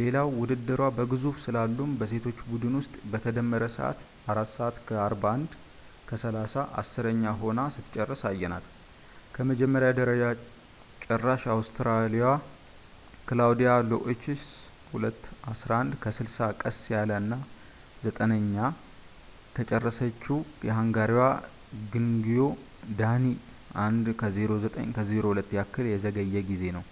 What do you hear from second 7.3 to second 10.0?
ሆና ስትጨርስ አየናት፣ ከመጀመሪያ